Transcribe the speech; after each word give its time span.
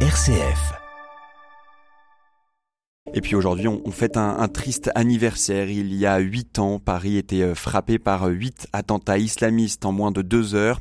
RCF. 0.00 0.85
Et 3.14 3.20
puis 3.20 3.36
aujourd'hui, 3.36 3.68
on, 3.68 3.90
fête 3.92 4.16
un, 4.16 4.48
triste 4.48 4.90
anniversaire. 4.94 5.70
Il 5.70 5.94
y 5.94 6.06
a 6.06 6.18
huit 6.18 6.58
ans, 6.58 6.78
Paris 6.78 7.16
était 7.16 7.42
euh, 7.42 7.54
frappé 7.54 7.98
par 7.98 8.26
huit 8.26 8.66
attentats 8.72 9.18
islamistes 9.18 9.86
en 9.86 9.92
moins 9.92 10.10
de 10.10 10.22
deux 10.22 10.54
heures. 10.54 10.80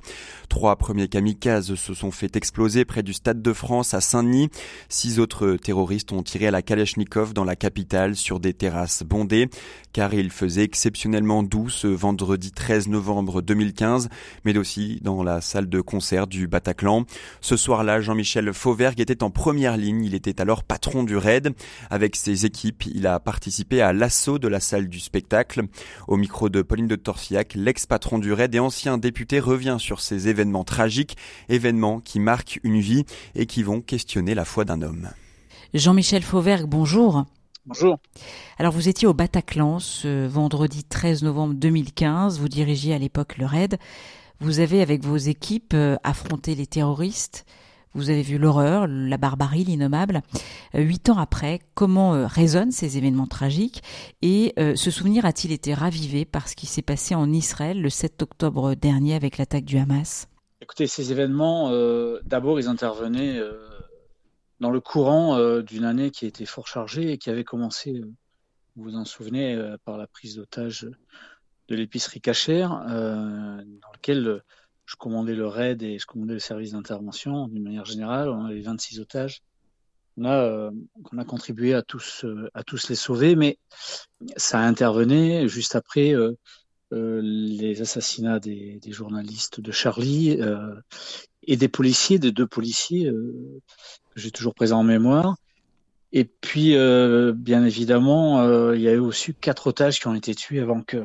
Trois 0.50 0.76
premiers 0.76 1.08
kamikazes 1.08 1.76
se 1.76 1.94
sont 1.94 2.12
fait 2.12 2.36
exploser 2.36 2.86
près 2.86 3.04
du 3.04 3.14
Stade 3.14 3.42
de 3.42 3.54
France 3.54 3.94
à 3.94 4.02
Saint-Denis. 4.02 4.50
Six 4.90 5.20
autres 5.20 5.56
terroristes 5.56 6.12
ont 6.12 6.24
tiré 6.24 6.48
à 6.48 6.52
la 6.52 6.62
Kalachnikov 6.62 7.34
dans 7.34 7.44
la 7.44 7.56
capitale 7.56 8.16
sur 8.16 8.40
des 8.40 8.54
terrasses 8.54 9.04
bondées, 9.04 9.50
car 9.94 10.14
il 10.14 10.30
faisait 10.30 10.64
exceptionnellement 10.64 11.44
doux 11.44 11.70
ce 11.70 11.88
vendredi 11.88 12.52
13 12.52 12.88
novembre 12.88 13.42
2015, 13.42 14.10
mais 14.46 14.58
aussi 14.58 15.00
dans 15.02 15.24
la 15.24 15.42
salle 15.42 15.70
de 15.70 15.82
concert 15.82 16.28
du 16.28 16.48
Bataclan. 16.48 17.06
Ce 17.42 17.58
soir-là, 17.58 18.02
Jean-Michel 18.02 18.54
Fauvergue 18.54 19.00
était 19.00 19.24
en 19.24 19.30
première 19.30 19.78
ligne. 19.78 20.04
Il 20.04 20.16
était 20.16 20.42
alors 20.42 20.64
patron 20.64 21.04
du 21.04 21.18
RAID. 21.18 21.54
Avec 21.90 22.15
ses 22.16 22.46
équipes, 22.46 22.86
il 22.86 23.08
a 23.08 23.20
participé 23.20 23.82
à 23.82 23.94
l'assaut 23.94 24.40
de 24.40 24.48
la 24.48 24.60
salle 24.60 24.88
du 24.88 25.00
spectacle. 25.00 25.64
Au 26.08 26.18
micro 26.18 26.50
de 26.50 26.62
Pauline 26.62 26.88
de 26.88 26.96
Torsiac, 26.96 27.54
l'ex-patron 27.56 28.20
du 28.20 28.34
RAID 28.34 28.56
et 28.56 28.60
ancien 28.60 28.98
député 28.98 29.40
revient 29.40 29.78
sur 29.80 30.02
ces 30.02 30.28
événements 30.28 30.64
tragiques, 30.64 31.18
événements 31.50 32.00
qui 32.00 32.20
marquent 32.20 32.60
une 32.64 32.80
vie 32.80 33.06
et 33.36 33.46
qui 33.46 33.64
vont 33.64 33.82
questionner 33.82 34.34
la 34.34 34.46
foi 34.46 34.66
d'un 34.66 34.82
homme. 34.82 35.10
Jean-Michel 35.74 36.24
Fauvergue, 36.24 36.68
bonjour. 36.68 37.26
Bonjour. 37.66 37.98
Alors 38.60 38.72
vous 38.72 38.90
étiez 38.90 39.08
au 39.08 39.14
Bataclan 39.14 39.80
ce 39.80 40.28
vendredi 40.28 40.84
13 40.84 41.24
novembre 41.24 41.56
2015, 41.56 42.40
vous 42.40 42.48
dirigiez 42.48 42.94
à 42.94 43.00
l'époque 43.00 43.38
le 43.38 43.46
RAID. 43.46 43.78
Vous 44.40 44.60
avez 44.60 44.82
avec 44.82 45.04
vos 45.04 45.18
équipes 45.18 45.74
euh, 45.74 45.98
affronté 46.04 46.56
les 46.56 46.68
terroristes, 46.68 47.46
vous 47.96 48.10
avez 48.10 48.22
vu 48.22 48.38
l'horreur, 48.38 48.88
la 48.88 49.18
barbarie, 49.18 49.64
l'innommable. 49.64 50.22
Euh, 50.76 50.82
huit 50.82 51.10
ans 51.10 51.18
après, 51.18 51.62
comment 51.74 52.14
euh, 52.14 52.28
résonnent 52.28 52.72
ces 52.72 52.98
événements 52.98 53.26
tragiques 53.26 53.82
Et 54.22 54.54
euh, 54.60 54.76
ce 54.76 54.92
souvenir 54.92 55.26
a-t-il 55.26 55.54
été 55.54 55.74
ravivé 55.74 56.26
par 56.26 56.48
ce 56.50 56.56
qui 56.56 56.66
s'est 56.66 56.82
passé 56.82 57.16
en 57.16 57.32
Israël 57.32 57.82
le 57.82 57.90
7 57.90 58.22
octobre 58.22 58.76
dernier 58.76 59.16
avec 59.16 59.38
l'attaque 59.38 59.66
du 59.66 59.78
Hamas? 59.78 60.28
Écoutez, 60.62 60.88
ces 60.88 61.12
événements, 61.12 61.70
d'abord, 62.24 62.60
ils 62.60 62.68
intervenaient 62.68 63.40
dans 64.60 64.72
le 64.72 64.80
courant 64.80 65.60
d'une 65.62 65.84
année 65.84 66.10
qui 66.10 66.26
était 66.26 66.46
fort 66.46 66.66
chargée 66.68 67.12
et 67.12 67.18
qui 67.20 67.30
avait 67.30 67.44
commencé, 67.44 68.02
vous 68.76 68.84
vous 68.84 68.96
en 68.96 69.06
souvenez, 69.06 69.62
par 69.84 69.98
la 69.98 70.08
prise 70.08 70.38
d'otage 70.38 70.90
de 71.68 71.76
l'épicerie 71.76 72.22
cachère, 72.22 72.70
dans 72.70 73.92
lequel 73.94 74.42
je 74.86 74.96
commandais 74.96 75.36
le 75.36 75.48
raid 75.48 75.82
et 75.84 76.00
je 76.00 76.06
commandais 76.06 76.34
le 76.34 76.40
service 76.40 76.72
d'intervention 76.72 77.48
d'une 77.48 77.64
manière 77.64 77.86
générale. 77.86 78.30
On 78.30 78.46
avait 78.46 78.62
26 78.62 79.00
otages. 79.00 79.42
On 80.18 80.26
a, 80.26 80.34
euh, 80.34 80.72
on 81.12 81.18
a 81.18 81.26
contribué 81.26 81.74
à 81.74 81.82
tous, 81.82 82.24
euh, 82.24 82.50
à 82.54 82.64
tous 82.64 82.88
les 82.88 82.96
sauver, 82.96 83.36
mais 83.36 83.58
ça 84.38 84.60
a 84.60 84.64
intervenu 84.64 85.50
juste 85.50 85.76
après 85.76 86.14
euh, 86.14 86.38
euh 86.94 87.20
les 87.22 87.82
assassinats 87.82 88.40
des, 88.40 88.80
des, 88.82 88.92
journalistes 88.92 89.60
de 89.60 89.72
Charlie 89.72 90.40
et 91.44 91.58
des 91.58 91.68
policiers, 91.68 92.20
des 92.20 92.32
deux 92.32 92.48
policiers 92.48 93.06
que 93.06 94.20
j'ai 94.20 94.32
toujours 94.32 94.54
présent 94.54 94.80
en 94.80 94.84
mémoire. 94.84 95.36
Et 96.12 96.26
puis, 96.26 96.76
bien 97.34 97.66
évidemment, 97.66 98.72
il 98.74 98.82
y 98.82 98.88
a 98.88 98.94
eu 98.94 99.00
aussi 99.00 99.34
quatre 99.34 99.68
otages 99.68 100.00
qui 100.00 100.08
ont 100.08 100.14
été 100.14 100.36
tués 100.36 100.60
avant 100.60 100.82
que 100.82 101.04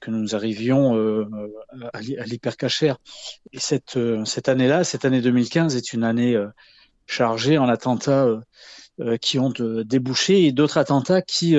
que 0.00 0.10
nous 0.10 0.34
arrivions 0.34 0.96
euh, 0.96 1.26
à 1.92 2.00
l'hypercachère. 2.00 2.98
Et 3.52 3.60
cette, 3.60 3.96
euh, 3.96 4.24
cette 4.24 4.48
année-là, 4.48 4.82
cette 4.82 5.04
année 5.04 5.20
2015 5.20 5.76
est 5.76 5.92
une 5.92 6.04
année 6.04 6.34
euh, 6.34 6.48
chargée 7.06 7.58
en 7.58 7.68
attentats 7.68 8.26
qui 9.22 9.38
ont 9.38 9.50
débouché 9.50 10.44
et 10.46 10.52
d'autres 10.52 10.76
attentats 10.76 11.22
qui 11.22 11.56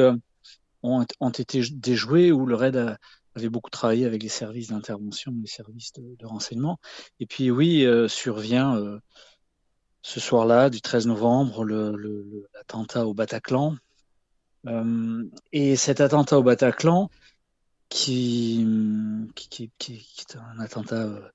ont, 0.84 1.06
ont, 1.20 1.30
été 1.30 1.62
déjoués 1.72 2.32
où 2.32 2.46
le 2.46 2.56
RAID 2.56 2.96
avait 3.36 3.50
beaucoup 3.50 3.72
travaillé 3.72 4.06
avec 4.06 4.22
les 4.22 4.30
services 4.30 4.68
d'intervention, 4.68 5.34
les 5.42 5.48
services 5.48 5.92
de, 5.94 6.26
renseignement. 6.26 6.80
Et 7.20 7.26
puis 7.26 7.50
oui, 7.50 7.86
survient 8.08 8.80
ce 10.04 10.20
soir-là, 10.20 10.70
du 10.70 10.82
13 10.82 11.08
novembre, 11.08 11.66
l'attentat 11.66 13.08
au 13.08 13.14
Bataclan. 13.14 13.76
et 15.52 15.76
cet 15.76 16.00
attentat 16.00 16.38
au 16.38 16.44
Bataclan, 16.44 17.10
qui, 17.92 18.66
est 19.90 20.38
un 20.38 20.60
attentat 20.60 21.04
euh, 21.04 21.30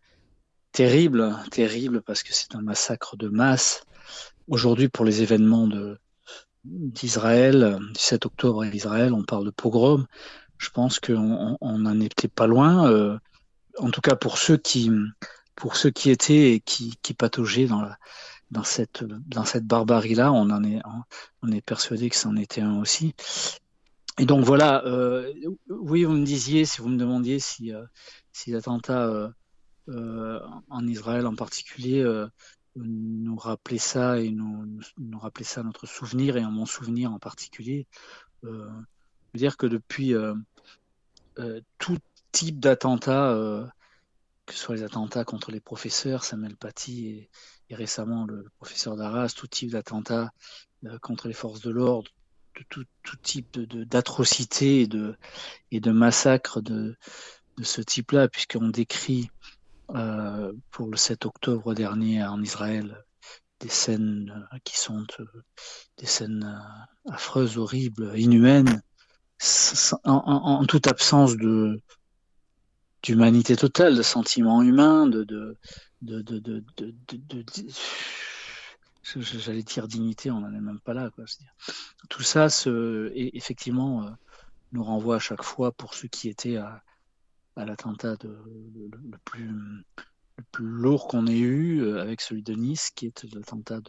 terrible, 0.73 1.37
terrible 1.51 2.01
parce 2.01 2.23
que 2.23 2.33
c'est 2.33 2.55
un 2.55 2.63
massacre 2.63 3.17
de 3.17 3.29
masse. 3.29 3.85
Aujourd'hui, 4.49 4.89
pour 4.89 5.05
les 5.05 5.23
événements 5.23 5.69
d'Israël, 6.65 7.79
du 7.79 8.01
7 8.01 8.27
octobre 8.27 8.63
à 8.63 8.69
Israël, 8.69 9.13
on 9.13 9.23
parle 9.23 9.45
de 9.45 9.51
pogrom. 9.51 10.07
Je 10.57 10.71
pense 10.71 10.99
qu'on 10.99 11.59
on 11.61 11.79
n'en 11.79 12.01
était 12.01 12.29
pas 12.29 12.47
loin. 12.47 12.91
Euh, 12.91 13.19
en 13.79 13.91
tout 13.91 14.01
cas, 14.01 14.17
pour 14.17 14.39
ceux 14.39 14.57
qui, 14.57 14.91
étaient 16.07 16.53
et 16.53 16.61
qui, 16.61 16.95
qui 17.03 17.13
pataugeaient 17.13 17.69
dans 18.51 18.65
cette 18.65 19.67
barbarie-là, 19.67 20.33
on 20.33 20.49
en 20.49 20.65
est, 20.65 20.81
on 21.43 21.53
est 21.53 21.61
persuadé 21.61 22.09
que 22.09 22.17
c'en 22.17 22.35
était 22.37 22.63
un 22.63 22.81
aussi. 22.81 23.15
Et 24.19 24.25
donc 24.25 24.45
voilà, 24.45 24.85
euh, 24.87 25.33
oui, 25.69 26.05
vous 26.05 26.13
me 26.13 26.25
disiez, 26.25 26.65
si 26.65 26.81
vous 26.81 26.89
me 26.89 26.97
demandiez 26.97 27.39
si, 27.39 27.73
euh, 27.73 27.85
si 28.33 28.51
l'attentat 28.51 29.07
euh, 29.09 29.29
euh, 29.89 30.41
en 30.71 30.87
Israël 30.87 31.27
en 31.27 31.35
particulier 31.35 32.01
euh, 32.01 32.27
nous 32.77 33.37
rappelait 33.37 33.79
ça 33.79 34.19
et 34.19 34.31
nous, 34.31 34.81
nous 34.97 35.19
rappelait 35.19 35.45
ça 35.45 35.63
notre 35.63 35.87
souvenir 35.87 36.37
et 36.39 36.45
en 36.45 36.51
mon 36.51 36.65
souvenir 36.65 37.13
en 37.13 37.19
particulier, 37.19 37.87
euh, 38.45 38.69
je 38.69 39.33
veux 39.35 39.39
dire 39.39 39.57
que 39.59 39.67
depuis 39.67 40.15
tout 41.79 41.99
type 42.33 42.59
d'attentat, 42.59 43.71
que 44.47 44.55
ce 44.55 44.59
soit 44.59 44.77
les 44.77 44.83
attentats 44.83 45.25
contre 45.25 45.51
les 45.51 45.61
professeurs, 45.61 46.25
Samuel 46.25 46.57
Paty 46.57 47.07
et, 47.09 47.31
et 47.69 47.75
récemment 47.75 48.25
le, 48.25 48.37
le 48.37 48.51
professeur 48.59 48.97
d'Arras, 48.97 49.35
tout 49.37 49.47
type 49.47 49.73
d'attentat 49.73 50.33
contre 51.03 51.29
les 51.29 51.35
forces 51.35 51.61
de 51.61 51.71
l'ordre, 51.71 52.11
tout, 52.65 52.85
tout 53.03 53.17
type 53.17 53.59
d'atrocités 53.59 54.83
et 54.83 54.87
de, 54.87 55.17
et 55.71 55.81
de 55.81 55.91
massacres 55.91 56.61
de, 56.61 56.97
de 57.59 57.65
ce 57.65 57.81
type-là, 57.81 58.29
puisqu'on 58.29 58.69
décrit 58.69 59.31
euh, 59.95 60.53
pour 60.71 60.89
le 60.89 60.97
7 60.97 61.27
octobre 61.27 61.75
dernier 61.75 62.25
en 62.25 62.43
Israël 62.43 63.05
des 63.61 63.69
scènes 63.69 64.47
euh, 64.53 64.59
qui 64.65 64.79
sont 64.79 65.07
euh, 65.21 65.25
des 65.99 66.07
scènes 66.07 66.45
euh, 66.45 67.13
affreuses, 67.13 67.59
horribles, 67.59 68.13
inhumaines, 68.19 68.83
en, 70.05 70.13
en, 70.13 70.61
en 70.61 70.65
toute 70.67 70.87
absence 70.87 71.37
de 71.37 71.81
d'humanité 73.03 73.55
totale, 73.55 73.95
de 73.95 74.03
sentiments 74.03 74.63
humains, 74.63 75.07
de, 75.07 75.23
de, 75.23 75.57
de, 76.03 76.23
de 76.23 76.65
j'allais 79.15 79.63
dire 79.63 79.87
dignité, 79.89 80.31
on 80.31 80.41
n'en 80.41 80.53
est 80.53 80.61
même 80.61 80.81
pas 80.81 80.95
là. 80.95 81.11
Tout 82.09 82.23
ça, 82.23 82.49
effectivement, 83.15 84.05
euh, 84.05 84.11
nous 84.73 84.85
renvoie 84.85 85.17
à 85.17 85.21
chaque 85.21 85.43
fois 85.43 85.73
pour 85.73 85.95
ceux 85.95 86.09
qui 86.09 86.29
étaient 86.29 86.57
à, 86.57 86.83
l'attentat 87.57 88.17
le, 88.23 89.19
plus, 89.25 89.49
le 89.49 90.45
plus 90.51 90.67
lourd 90.67 91.09
qu'on 91.09 91.27
ait 91.27 91.39
eu, 91.39 91.81
euh, 91.81 92.03
avec 92.03 92.21
celui 92.21 92.43
de 92.43 92.55
Nice, 92.55 92.91
qui 92.95 93.07
est 93.07 93.25
l'attentat 93.35 93.81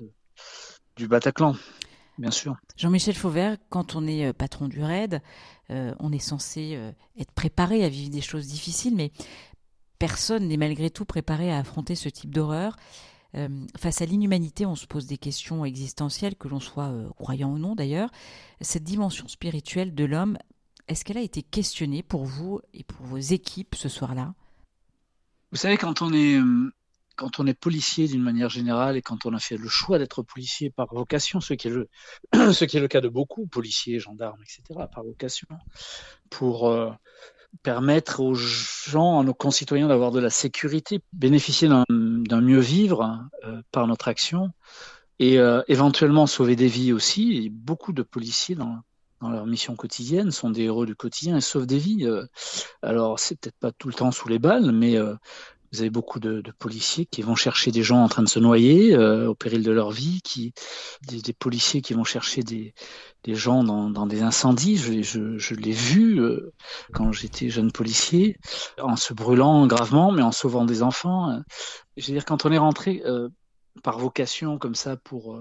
du 0.96 1.08
Bataclan. 1.08 1.56
Bien 2.18 2.32
sûr. 2.32 2.56
Jean-Michel 2.78 3.16
Fauvert, 3.16 3.58
quand 3.70 3.96
on 3.96 4.08
est 4.08 4.28
euh, 4.28 4.34
patron 4.34 4.68
du 4.68 4.82
RAID, 4.82 5.22
on 5.70 6.14
est 6.14 6.20
censé 6.20 6.80
être 7.18 7.34
préparé 7.34 7.84
à 7.84 7.90
vivre 7.90 8.10
des 8.10 8.22
choses 8.22 8.48
difficiles, 8.48 8.96
mais 8.96 9.12
personne 10.00 10.48
n'est 10.48 10.56
malgré 10.56 10.90
tout 10.90 11.04
préparé 11.04 11.52
à 11.52 11.58
affronter 11.58 11.96
ce 11.96 12.08
type 12.08 12.34
d'horreur. 12.34 12.78
Euh, 13.36 13.50
face 13.78 14.02
à 14.02 14.06
l'inhumanité, 14.06 14.66
on 14.66 14.76
se 14.76 14.88
pose 14.88 15.06
des 15.06 15.18
questions 15.18 15.66
existentielles, 15.66 16.36
que 16.36 16.48
l'on 16.48 16.60
soit 16.60 16.90
euh, 16.90 17.10
croyant 17.18 17.51
ou 17.51 17.57
non 17.57 17.75
d'ailleurs. 17.75 18.10
Cette 18.62 18.84
dimension 18.84 19.28
spirituelle 19.28 19.94
de 19.94 20.06
l'homme, 20.06 20.38
est-ce 20.88 21.04
qu'elle 21.04 21.18
a 21.18 21.22
été 21.22 21.44
questionnée 21.44 22.04
pour 22.04 22.25
vous 22.25 22.62
et 22.74 22.84
pour 22.84 23.06
vos 23.06 23.18
équipes 23.18 23.75
ce 23.75 23.90
soir-là? 23.90 24.34
Vous 25.51 25.57
savez, 25.57 25.78
quand 25.78 26.01
on 26.01 26.13
est, 26.13 26.40
euh, 26.40 26.74
quand 27.16 27.40
on 27.40 27.48
est 27.48 27.54
policier 27.54 28.07
d'une 28.07 28.24
manière 28.24 28.50
générale 28.50 28.98
et 28.98 29.01
quand 29.01 29.25
on 29.25 29.34
a 29.34 29.40
fait 29.40 29.57
le 29.57 29.68
choix 29.68 30.00
d'être 30.00 30.24
policier 30.24 30.69
par 30.69 30.94
vocation, 30.94 31.42
ce 31.42 31.54
qui 31.54 31.68
est 31.68 31.72
le, 31.72 31.90
ce 32.54 32.66
qui 32.66 32.78
est 32.78 32.81
le 32.81 32.88
cas 32.88 33.01
de 33.01 33.10
beaucoup, 33.10 33.48
policiers, 33.48 34.00
gendarmes, 34.00 34.42
etc., 34.42 34.86
par 34.94 35.04
vocation, 35.04 35.48
pour 36.30 36.69
permettre 37.63 38.19
aux 38.22 38.36
gens, 38.36 39.19
à 39.19 39.24
nos 39.24 39.34
concitoyens 39.34 39.88
d'avoir 39.88 40.12
de 40.12 40.19
la 40.19 40.30
sécurité, 40.30 41.01
bénéficier 41.13 41.68
d'un 41.68 41.86
mieux 42.35 42.59
vivre 42.59 43.29
euh, 43.45 43.62
par 43.71 43.88
notre 43.88 44.07
action 44.07 44.51
et 45.19 45.39
euh, 45.39 45.62
éventuellement 45.68 46.27
sauver 46.27 46.56
des 46.56 46.68
vies 46.68 46.94
aussi. 46.94 47.50
Beaucoup 47.50 47.94
de 47.94 48.03
policiers 48.03 48.56
dans, 48.56 48.79
dans 49.21 49.29
leur 49.29 49.45
mission 49.45 49.75
quotidienne 49.75 50.31
sont 50.31 50.50
des 50.50 50.63
héros 50.63 50.85
du 50.85 50.95
quotidien 50.95 51.38
et 51.38 51.41
sauvent 51.41 51.65
des 51.65 51.79
vies. 51.79 52.06
Euh, 52.06 52.25
alors 52.81 53.19
c'est 53.19 53.39
peut-être 53.39 53.57
pas 53.59 53.71
tout 53.71 53.88
le 53.88 53.94
temps 53.94 54.12
sous 54.12 54.27
les 54.27 54.39
balles, 54.39 54.71
mais 54.71 54.97
vous 55.72 55.81
avez 55.81 55.90
beaucoup 55.90 56.19
de, 56.19 56.42
policiers 56.60 57.06
qui 57.06 57.22
vont 57.22 57.36
chercher 57.36 57.72
des 57.72 57.84
gens 57.84 58.04
en 58.04 58.08
train 58.08 58.24
de 58.24 58.30
se 58.30 58.40
noyer 58.40 58.96
euh, 58.96 59.30
au 59.30 59.36
péril 59.36 59.64
de 59.64 59.72
leur 59.72 59.92
vie, 59.92 60.22
qui, 60.22 60.54
des, 61.08 61.34
policiers 61.34 61.81
qui 61.81 61.94
vont 61.94 62.04
chercher 62.04 62.42
des, 62.42 62.74
des 63.24 63.36
gens 63.36 63.64
dans, 63.64 63.90
dans 63.90 64.08
des 64.08 64.22
incendies. 64.22 64.78
Je, 64.78 65.02
je, 65.02 65.38
je 65.38 65.56
l'ai 65.56 65.72
vu 65.72 66.22
euh, 66.22 66.54
quand 66.94 67.12
j'étais 67.12 67.50
jeune 67.50 67.72
policier, 67.72 68.38
en 68.81 68.96
se 68.96 69.14
brûlant 69.14 69.68
gravement, 69.68 70.12
mais 70.12 70.22
en 70.22 70.31
sauvant 70.31 70.66
des 70.66 70.84
enfants. 70.84 71.38
Je 71.98 72.08
veux 72.08 72.13
dire, 72.13 72.25
quand 72.25 72.46
on 72.46 72.52
est 72.52 72.58
rentré 72.58 73.02
euh, 73.06 73.30
par 73.84 74.00
vocation 74.00 74.58
comme 74.58 74.75
ça 74.75 74.96
pour, 74.96 75.38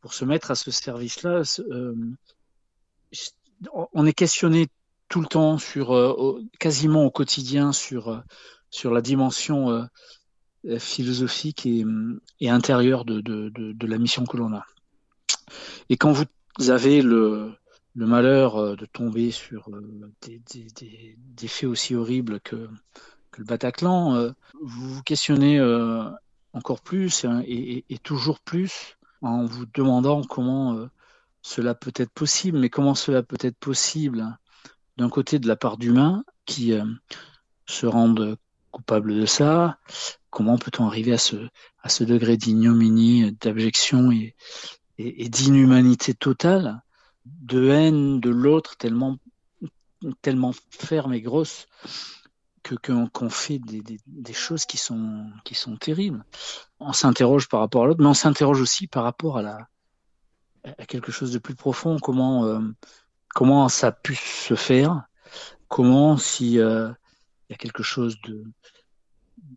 pour 0.00 0.14
se 0.14 0.24
mettre 0.24 0.50
à 0.50 0.54
ce 0.54 0.70
service-là, 0.70 1.42
on 3.92 4.06
est 4.06 4.12
questionné 4.12 4.68
tout 5.08 5.20
le 5.20 5.26
temps 5.26 5.58
sur 5.58 6.40
quasiment 6.58 7.04
au 7.04 7.10
quotidien 7.10 7.72
sur 7.72 8.22
sur 8.74 8.92
la 8.92 9.00
dimension 9.00 9.70
euh, 9.70 9.84
euh, 10.66 10.80
philosophique 10.80 11.64
et, 11.64 11.84
intérieure 12.50 13.04
de, 13.04 13.86
la 13.86 13.98
mission 13.98 14.24
que 14.24 14.36
l'on 14.36 14.52
a. 14.52 14.66
Et 15.90 15.96
quand 15.96 16.10
vous 16.10 16.70
avez 16.70 17.00
le, 17.00 17.52
malheur 17.94 18.56
euh, 18.56 18.74
de 18.74 18.84
tomber 18.86 19.30
sur 19.30 19.70
des, 20.22 21.48
faits 21.48 21.68
aussi 21.68 21.94
horribles 21.94 22.40
que, 22.40 22.68
le 23.36 23.44
Bataclan, 23.44 24.32
vous 24.60 24.94
vous 24.94 25.02
questionnez 25.02 25.60
encore 26.52 26.80
plus 26.80 27.26
et, 27.44 27.84
et, 27.88 27.98
toujours 27.98 28.38
plus 28.38 28.96
en 29.22 29.44
vous 29.44 29.66
demandant 29.66 30.22
comment 30.22 30.88
cela 31.42 31.74
peut 31.74 31.92
être 31.96 32.12
possible, 32.12 32.58
mais 32.58 32.70
comment 32.70 32.94
cela 32.94 33.24
peut 33.24 33.38
être 33.40 33.58
possible 33.58 34.38
d'un 34.98 35.08
côté 35.08 35.40
de 35.40 35.48
la 35.48 35.56
part 35.56 35.78
d'humains 35.78 36.24
qui 36.46 36.74
se 37.66 37.86
rendent 37.86 38.36
coupable 38.74 39.14
de 39.14 39.24
ça? 39.24 39.78
Comment 40.30 40.58
peut-on 40.58 40.86
arriver 40.86 41.12
à 41.12 41.18
ce, 41.18 42.04
degré 42.04 42.36
d'ignominie, 42.36 43.32
d'abjection 43.40 44.10
et, 44.10 44.34
d'inhumanité 45.28 46.12
totale, 46.12 46.82
de 47.24 47.68
haine 47.68 48.20
de 48.20 48.30
l'autre 48.30 48.76
tellement, 48.76 49.16
tellement 50.22 50.52
ferme 50.70 51.14
et 51.14 51.20
grosse 51.20 51.66
que 52.64 52.74
qu'on 52.74 53.30
fait 53.30 53.58
des, 53.58 54.32
choses 54.32 54.64
qui 54.64 54.78
sont, 54.78 55.30
qui 55.44 55.54
sont 55.54 55.76
terribles. 55.76 56.24
On 56.80 56.92
s'interroge 56.92 57.48
par 57.48 57.60
rapport 57.60 57.84
à 57.84 57.86
l'autre, 57.86 58.00
mais 58.00 58.08
on 58.08 58.14
s'interroge 58.14 58.60
aussi 58.60 58.86
par 58.86 59.04
rapport 59.04 59.36
à, 59.36 59.42
la, 59.42 59.68
à 60.64 60.86
quelque 60.86 61.12
chose 61.12 61.30
de 61.30 61.38
plus 61.38 61.54
profond. 61.54 61.98
Comment, 62.00 62.46
euh, 62.46 62.60
comment 63.34 63.68
ça 63.68 63.88
a 63.88 63.92
pu 63.92 64.16
se 64.16 64.54
faire? 64.54 65.04
Comment, 65.68 66.16
si 66.16 66.58
euh, 66.58 66.90
il 67.48 67.52
y 67.52 67.54
a 67.54 67.58
quelque 67.58 67.82
chose 67.82 68.18
de 68.22 68.44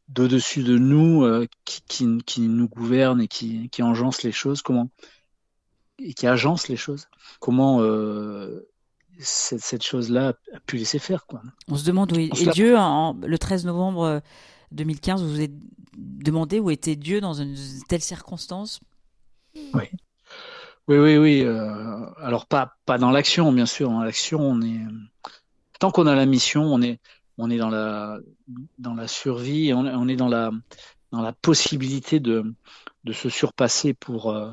d'au-dessus 0.10 0.64
de 0.64 0.78
nous 0.78 1.24
euh, 1.24 1.48
qui, 1.64 1.82
qui, 1.88 2.18
qui, 2.26 2.42
nous 2.42 2.68
gouverne 2.68 3.22
et 3.22 3.28
qui, 3.28 3.70
qui 3.70 3.84
engence 3.84 4.24
les 4.24 4.32
choses, 4.32 4.62
comment 4.62 4.90
et 6.00 6.14
qui 6.14 6.28
agence 6.28 6.68
les 6.68 6.76
choses, 6.76 7.08
comment 7.40 7.82
euh, 7.82 8.68
cette, 9.20 9.62
cette 9.62 9.84
chose-là 9.84 10.34
a 10.54 10.60
pu 10.62 10.78
laisser 10.78 11.00
faire 11.00 11.26
quoi. 11.26 11.42
On 11.68 11.76
se 11.76 11.86
demande 11.86 12.12
où 12.12 12.20
est, 12.20 12.54
Dieu 12.54 12.78
en, 12.78 13.14
le 13.14 13.38
13 13.38 13.66
novembre 13.66 14.22
2015, 14.72 15.24
vous 15.24 15.30
vous 15.30 15.42
êtes 15.42 15.56
demandé 15.96 16.60
où 16.60 16.70
était 16.70 16.96
Dieu 16.96 17.22
dans 17.22 17.34
une 17.34 17.56
telle 17.88 18.02
circonstance? 18.02 18.80
Oui. 19.74 19.86
Oui, 20.88 20.98
oui, 20.98 21.18
oui. 21.18 21.42
Euh, 21.42 22.06
alors 22.18 22.46
pas 22.46 22.78
pas 22.86 22.98
dans 22.98 23.12
l'action, 23.12 23.52
bien 23.52 23.66
sûr. 23.66 23.90
Dans 23.90 24.04
l'action, 24.04 24.40
on 24.40 24.62
est 24.62 24.80
tant 25.80 25.92
qu'on 25.92 26.08
a 26.08 26.16
la 26.16 26.26
mission, 26.26 26.64
on 26.64 26.82
est 26.82 27.00
on 27.38 27.50
est 27.50 27.58
dans 27.58 27.70
la 27.70 28.20
dans 28.80 28.94
la 28.94 29.08
survie, 29.08 29.74
on, 29.74 30.08
est 30.08 30.16
dans 30.16 30.28
la 30.28 30.52
dans 31.12 31.22
la 31.22 31.34
possibilité 31.34 32.20
de 32.20 32.56
de 33.04 33.14
se 33.14 33.30
surpasser 33.30 33.94
pour 33.94 34.32
euh, 34.32 34.52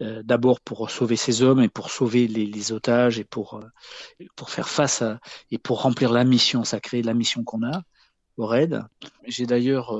euh, 0.00 0.22
d'abord 0.22 0.60
pour 0.60 0.90
sauver 0.90 1.16
ces 1.16 1.42
hommes 1.42 1.60
et 1.60 1.68
pour 1.68 1.90
sauver 1.90 2.26
les, 2.28 2.72
otages 2.72 3.18
et 3.18 3.24
pour 3.24 3.54
euh, 3.54 4.26
pour 4.36 4.50
faire 4.50 4.68
face 4.68 5.02
à 5.02 5.20
et 5.50 5.58
pour 5.58 5.82
remplir 5.82 6.12
la 6.12 6.24
mission 6.24 6.64
sacrée, 6.64 7.02
la 7.02 7.14
mission 7.14 7.44
qu'on 7.44 7.62
a 7.62 7.82
au 8.36 8.46
raid. 8.46 8.82
J'ai 9.26 9.46
d'ailleurs 9.46 9.92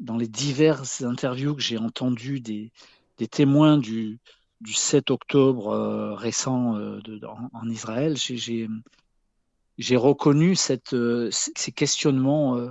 dans 0.00 0.16
les 0.18 0.28
diverses 0.28 1.02
interviews 1.02 1.54
que 1.54 1.62
j'ai 1.62 1.78
entendues 1.78 2.40
des 2.40 2.72
des 3.18 3.28
témoins 3.28 3.78
du 3.78 4.18
du 4.60 4.72
7 4.72 5.10
octobre 5.10 6.14
récent 6.16 6.74
en, 6.76 7.50
en, 7.52 7.68
Israël, 7.68 8.16
j'ai 8.16 8.68
j'ai 9.78 9.96
reconnu 9.96 10.54
cette, 10.56 10.94
euh, 10.94 11.28
ces 11.30 11.72
questionnements, 11.72 12.56
euh, 12.56 12.70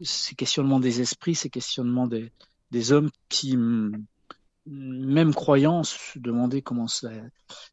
ces 0.00 0.34
questionnements 0.34 0.80
des 0.80 1.00
esprits, 1.00 1.34
ces 1.34 1.50
questionnements 1.50 2.06
des, 2.06 2.30
des 2.70 2.92
hommes 2.92 3.10
qui, 3.28 3.56
même 4.66 5.34
croyants, 5.34 5.82
se 5.82 6.18
demandaient 6.18 6.62
comment 6.62 6.86
cela, 6.86 7.12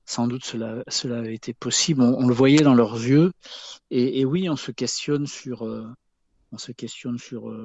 sans 0.05 0.27
doute 0.27 0.43
cela, 0.43 0.83
cela 0.87 1.19
avait 1.19 1.35
été 1.35 1.53
possible. 1.53 2.01
On, 2.01 2.27
le 2.27 2.33
voyait 2.33 2.61
dans 2.61 2.75
leurs 2.75 2.95
yeux. 2.95 3.31
Et, 3.91 4.25
oui, 4.25 4.49
on 4.49 4.55
se 4.55 4.71
questionne 4.71 5.27
sur, 5.27 5.65
euh, 5.65 5.87
on 6.51 6.57
se 6.57 6.71
questionne 6.71 7.19
sur, 7.19 7.55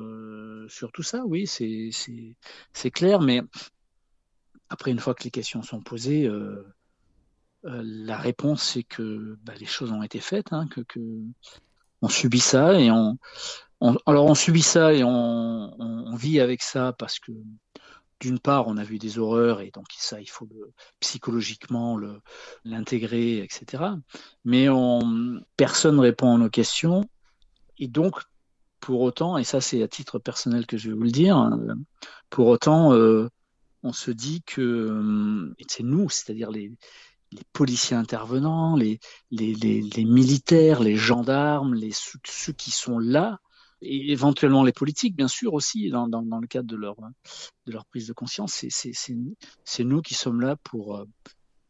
sur 0.69 0.93
tout 0.93 1.03
ça. 1.03 1.25
Oui, 1.25 1.47
c'est, 1.47 2.91
clair. 2.91 3.21
Mais 3.21 3.41
après, 4.69 4.91
une 4.91 4.99
fois 4.99 5.15
que 5.15 5.25
les 5.25 5.31
questions 5.31 5.63
sont 5.63 5.81
posées, 5.81 6.29
euh, 7.69 7.83
la 7.85 8.17
réponse, 8.17 8.63
c'est 8.63 8.83
que 8.83 9.39
bah, 9.45 9.55
les 9.59 9.67
choses 9.67 9.93
ont 9.93 10.03
été 10.03 10.21
faites, 10.21 10.53
hein, 10.53 10.67
que, 10.69 10.99
on 12.01 12.09
subit 12.09 12.41
ça 12.41 12.81
et 12.81 12.91
on, 12.91 13.19
alors 14.07 14.27
on 14.27 14.35
subit 14.35 14.63
ça 14.63 14.93
et 14.93 15.03
on, 15.05 16.15
vit 16.15 16.41
avec 16.41 16.63
ça 16.63 16.93
parce 16.99 17.19
que 17.19 17.33
d'une 18.21 18.41
part, 18.41 18.67
on 18.67 18.77
a 18.77 18.83
vu 18.83 18.99
des 18.99 19.19
horreurs 19.19 19.61
et 19.61 19.71
donc 19.71 19.87
ça, 19.97 20.21
il 20.21 20.29
faut 20.29 20.47
le, 20.51 20.73
psychologiquement 21.01 21.99
l'intégrer, 22.65 23.39
etc. 23.39 23.85
Mais 24.45 24.69
on, 24.69 25.41
personne 25.57 26.01
répond 26.01 26.35
à 26.35 26.39
nos 26.39 26.51
questions 26.51 27.05
et 27.79 27.87
donc 27.89 28.21
pour 28.81 29.01
autant, 29.03 29.39
et 29.39 29.45
ça 29.45 29.61
c'est 29.61 29.83
à 29.83 29.89
titre 29.89 30.19
personnel 30.19 30.67
que 30.67 30.77
je 30.77 30.91
vais 30.91 30.97
vous 30.97 31.03
le 31.03 31.11
dire, 31.11 31.51
pour 32.31 32.47
autant, 32.49 32.93
euh, 32.95 33.29
on 33.83 33.93
se 33.93 34.11
dit 34.11 34.43
que 34.43 35.53
c'est 35.69 35.83
nous, 35.83 36.09
c'est-à-dire 36.09 36.51
les, 36.51 36.73
les 37.33 37.43
policiers 37.53 37.97
intervenants, 37.97 38.77
les, 38.77 39.01
les, 39.31 39.55
les, 39.55 39.83
les, 39.83 40.05
militaires, 40.05 40.81
les 40.81 40.97
gendarmes, 40.97 41.75
les, 41.75 41.91
ceux 41.93 42.53
qui 42.53 42.71
sont 42.71 42.99
là, 42.99 43.39
et 43.81 44.13
éventuellement 44.13 44.65
les 44.65 44.73
politiques, 44.73 45.15
bien 45.15 45.29
sûr, 45.29 45.55
aussi, 45.55 45.91
dans, 45.91 46.09
dans, 46.09 46.23
dans 46.23 46.39
le 46.39 46.47
cadre 46.47 46.69
de 46.69 46.77
leur, 46.77 46.97
de 47.67 47.73
leur 47.73 47.85
prise 47.87 48.09
de 48.09 48.13
conscience. 48.13 48.65
C'est 48.69 49.85
nous 49.85 50.03
qui 50.03 50.15
sommes 50.15 50.41
là 50.41 50.57
pour, 50.65 51.05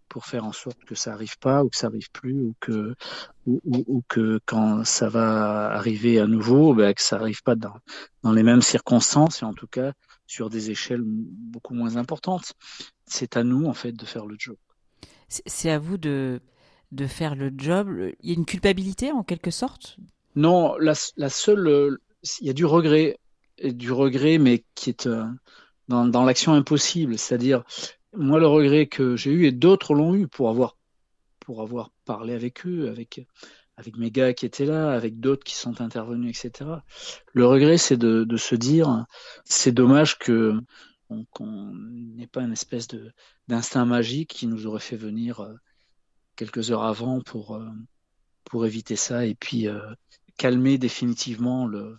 pour 0.09 0.25
faire 0.25 0.45
en 0.45 0.53
sorte 0.53 0.83
que 0.85 0.95
ça 0.95 1.13
arrive 1.13 1.39
pas, 1.39 1.65
ou 1.65 1.69
que 1.69 1.77
ça 1.77 1.89
arrive 1.89 2.11
plus, 2.13 2.41
ou 2.41 2.55
que, 2.61 2.95
ou, 3.47 3.61
ou, 3.65 4.03
que 4.09 4.41
quand 4.47 4.85
ça 4.85 5.09
va 5.09 5.71
arriver 5.71 6.19
à 6.19 6.27
nouveau, 6.27 6.75
ben, 6.75 6.95
que 6.95 7.03
ça 7.03 7.17
arrive 7.17 7.43
pas 7.43 7.57
dans, 7.57 7.77
dans 8.23 8.33
les 8.33 8.43
mêmes 8.43 8.63
circonstances, 8.63 9.43
et 9.43 9.45
en 9.45 9.55
tout 9.55 9.69
cas 9.69 9.93
sur 10.27 10.51
des 10.51 10.71
échelles 10.71 11.03
beaucoup 11.05 11.75
moins 11.75 11.97
importantes. 11.97 12.53
C'est 13.07 13.37
à 13.37 13.45
nous, 13.45 13.67
en 13.67 13.73
fait, 13.75 13.93
de 13.93 14.05
faire 14.05 14.27
le 14.27 14.37
job 14.39 14.57
c'est 15.29 15.71
à 15.71 15.79
vous 15.79 15.99
de, 15.99 16.41
de 16.93 17.07
faire 17.07 17.35
le 17.35 17.53
job. 17.57 17.89
Il 18.21 18.31
y 18.31 18.33
a 18.33 18.37
une 18.37 18.47
culpabilité 18.47 19.13
en 19.13 19.23
quelque 19.23 19.51
sorte? 19.51 19.99
Non, 20.37 20.77
la, 20.79 20.95
seule, 20.95 21.99
il 22.41 22.47
y 22.47 22.51
a 22.51 22.53
du 22.53 22.65
regret, 22.65 23.19
du 23.63 23.93
regret, 23.93 24.39
mais 24.39 24.65
qui 24.75 24.91
est 24.91 25.07
euh, 25.07 25.25
dans, 25.89 26.07
dans 26.07 26.25
l'action 26.25 26.53
impossible. 26.53 27.19
C'est-à-dire, 27.19 27.65
moi, 28.17 28.39
le 28.39 28.47
regret 28.47 28.87
que 28.87 29.17
j'ai 29.17 29.31
eu 29.31 29.47
et 29.47 29.53
d'autres 29.53 29.95
l'ont 29.95 30.15
eu 30.15 30.29
pour 30.29 30.49
avoir, 30.49 30.77
pour 31.41 31.63
avoir 31.63 31.91
parlé 32.05 32.35
avec 32.35 32.67
eux, 32.67 32.89
avec, 32.89 33.27
avec 33.77 33.97
mes 33.97 34.11
gars 34.11 34.33
qui 34.33 34.47
étaient 34.47 34.67
là, 34.67 34.93
avec 34.93 35.21
d'autres 35.21 35.45
qui 35.45 35.57
sont 35.57 35.81
intervenus, 35.81 36.39
etc. 36.39 36.71
Le 37.33 37.47
regret, 37.47 37.79
c'est 37.79 37.97
de 37.97 38.37
se 38.37 38.55
dire, 38.55 39.05
c'est 39.45 39.73
dommage 39.73 40.19
que 40.19 40.61
qu'on 41.31 41.73
n'ait 41.91 42.27
pas 42.27 42.43
une 42.43 42.53
espèce 42.53 42.89
de 42.89 43.13
d'instinct 43.49 43.85
magique 43.85 44.31
qui 44.31 44.47
nous 44.47 44.67
aurait 44.67 44.81
fait 44.81 44.97
venir 44.97 45.41
euh, 45.41 45.55
quelques 46.37 46.71
heures 46.71 46.85
avant 46.85 47.21
pour 47.21 47.57
euh, 47.57 47.69
pour 48.45 48.67
éviter 48.67 48.97
ça 48.97 49.27
et 49.27 49.35
puis 49.35 49.69
euh, 49.69 49.81
calmer 50.37 50.79
définitivement 50.79 51.67
le, 51.67 51.99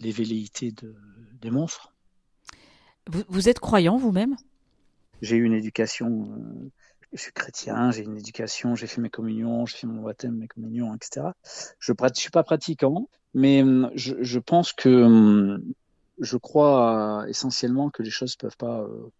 les 0.00 0.12
velléités 0.12 0.72
de, 0.72 0.94
des 1.40 1.50
monstres. 1.50 1.92
Vous, 3.08 3.22
vous 3.28 3.48
êtes 3.48 3.60
croyant 3.60 3.96
vous-même? 3.96 4.36
J'ai 5.20 5.36
eu 5.36 5.44
une 5.44 5.54
éducation, 5.54 6.70
je 7.12 7.20
suis 7.20 7.32
chrétien, 7.32 7.90
j'ai 7.90 8.02
une 8.02 8.16
éducation, 8.16 8.74
j'ai 8.74 8.86
fait 8.86 9.00
mes 9.00 9.10
communions, 9.10 9.66
j'ai 9.66 9.78
fait 9.78 9.86
mon 9.86 10.02
baptême, 10.02 10.36
mes 10.36 10.48
communions, 10.48 10.94
etc. 10.94 11.28
Je 11.78 11.92
ne 11.92 12.08
suis 12.14 12.30
pas 12.30 12.42
pratiquant, 12.42 13.08
mais 13.32 13.62
je, 13.94 14.14
je 14.20 14.38
pense 14.38 14.72
que 14.72 15.58
je 16.18 16.36
crois 16.36 17.24
essentiellement 17.28 17.90
que 17.90 18.02
les 18.02 18.10
choses 18.10 18.36
peuvent 18.36 18.56
pas 18.56 18.80
euh, 18.82 19.10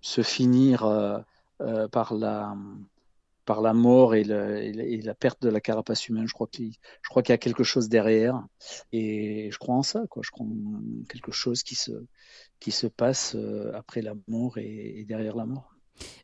se 0.00 0.22
finir 0.22 0.84
euh, 0.84 1.18
euh, 1.60 1.88
par 1.88 2.14
la 2.14 2.56
par 3.44 3.60
la 3.60 3.74
mort 3.74 4.16
et, 4.16 4.24
la 4.24 5.14
perte 5.14 5.40
de 5.42 5.48
la 5.48 5.60
carapace 5.60 6.08
humaine. 6.08 6.26
Je 6.26 6.32
crois 6.34 6.48
qu'il 6.48 6.72
je 7.02 7.08
crois 7.08 7.22
qu'il 7.22 7.32
y 7.32 7.34
a 7.34 7.38
quelque 7.38 7.62
chose 7.62 7.88
derrière 7.88 8.44
et 8.90 9.50
je 9.52 9.58
crois 9.58 9.76
en 9.76 9.84
ça. 9.84 10.04
Quoi. 10.10 10.22
Je 10.24 10.32
crois 10.32 10.46
en 10.46 11.04
quelque 11.08 11.30
chose 11.30 11.62
qui 11.62 11.76
se, 11.76 11.92
qui 12.58 12.72
se 12.72 12.88
passe 12.88 13.36
après 13.72 14.02
la 14.02 14.14
mort 14.26 14.58
et, 14.58 15.04
derrière 15.06 15.36
la 15.36 15.46
mort. 15.46 15.75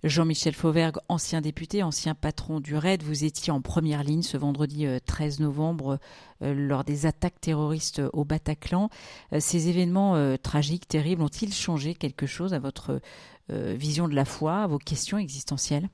Jean-Michel 0.04 0.54
Fauvergue, 0.54 0.96
ancien 1.08 1.40
député, 1.40 1.82
ancien 1.82 2.14
patron 2.14 2.60
du 2.60 2.76
RAID, 2.76 3.02
vous 3.02 3.24
étiez 3.24 3.52
en 3.52 3.60
première 3.60 4.02
ligne 4.02 4.22
ce 4.22 4.36
vendredi 4.36 4.86
13 5.06 5.40
euh, 5.40 5.44
novembre 5.44 5.98
euh, 6.42 6.54
lors 6.54 6.84
des 6.84 7.06
attaques 7.06 7.40
terroristes 7.40 8.02
au 8.12 8.24
Bataclan. 8.24 8.90
Ces 9.38 9.68
événements 9.68 10.36
tragiques, 10.38 10.88
terribles, 10.88 11.22
ont-ils 11.22 11.54
changé 11.54 11.94
quelque 11.94 12.26
chose 12.26 12.54
à 12.54 12.58
votre 12.58 13.00
vision 13.48 14.08
de 14.08 14.14
la 14.14 14.24
foi, 14.24 14.62
à 14.62 14.66
vos 14.66 14.78
questions 14.78 15.18
existentielles? 15.18 15.88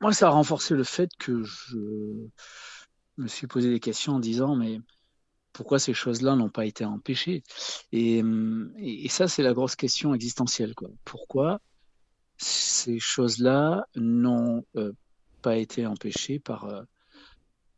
Moi, 0.00 0.12
ça 0.12 0.28
a 0.28 0.30
renforcé 0.30 0.74
le 0.74 0.84
fait 0.84 1.10
que 1.18 1.42
je 1.44 1.78
me 3.18 3.28
suis 3.28 3.46
posé 3.46 3.70
des 3.70 3.80
questions 3.80 4.14
en 4.14 4.18
disant, 4.18 4.56
mais 4.56 4.80
pourquoi 5.52 5.78
ces 5.78 5.94
choses-là 5.94 6.34
n'ont 6.34 6.50
pas 6.50 6.66
été 6.66 6.84
empêchées? 6.84 7.42
Et, 7.92 8.22
ça, 9.08 9.28
c'est 9.28 9.42
la 9.42 9.52
grosse 9.52 9.76
question 9.76 10.14
existentielle. 10.14 10.74
Quoi. 10.74 10.88
Pourquoi 11.04 11.60
ces 12.42 12.98
choses-là 12.98 13.86
n'ont 13.96 14.64
euh, 14.76 14.92
pas 15.42 15.56
été 15.56 15.86
empêchées 15.86 16.38
par... 16.38 16.64
Euh, 16.64 16.82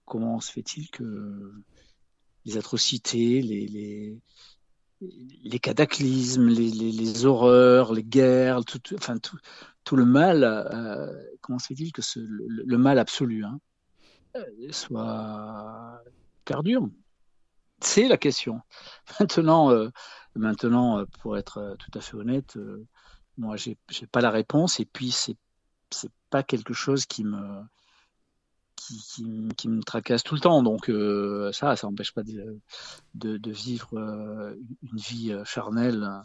comment 0.06 0.40
se 0.40 0.52
fait-il 0.52 0.90
que 0.90 1.52
les 2.44 2.58
atrocités, 2.58 3.40
les, 3.40 3.66
les, 3.66 4.18
les 5.00 5.58
cataclysmes, 5.58 6.48
les, 6.48 6.70
les, 6.70 7.24
horreurs, 7.24 7.94
les 7.94 8.04
guerres, 8.04 8.64
tout, 8.64 8.80
enfin, 8.94 9.18
tout, 9.18 9.38
tout 9.82 9.96
le 9.96 10.04
mal, 10.04 10.44
euh, 10.44 11.24
comment 11.40 11.58
se 11.58 11.68
fait-il 11.68 11.90
que 11.90 12.02
le, 12.16 12.76
mal 12.76 12.98
absolu 12.98 13.44
hein, 13.44 13.58
soit 14.70 16.02
perdure 16.44 16.86
C'est 17.80 18.08
la 18.08 18.18
question. 18.18 18.60
Maintenant, 19.20 19.70
maintenant, 20.34 21.02
pour 21.22 21.38
être 21.38 21.76
tout 21.78 21.98
à 21.98 22.02
fait 22.02 22.16
honnête, 22.16 22.58
moi, 23.38 23.56
j'ai, 23.56 23.76
j'ai 23.90 24.06
pas 24.06 24.20
la 24.20 24.30
réponse, 24.30 24.80
et 24.80 24.84
puis 24.84 25.10
c'est 25.10 25.36
pas 26.30 26.42
quelque 26.42 26.74
chose 26.74 27.06
qui 27.06 27.24
me 27.24 27.62
qui, 28.76 29.68
me 29.68 29.82
tracasse 29.82 30.22
tout 30.22 30.34
le 30.34 30.40
temps. 30.40 30.62
Donc 30.62 30.90
ça, 31.52 31.76
ça 31.76 31.86
n'empêche 31.86 32.12
pas 32.12 32.22
de, 32.22 33.50
vivre 33.50 33.96
une 34.82 34.98
vie 34.98 35.34
charnelle 35.44 36.22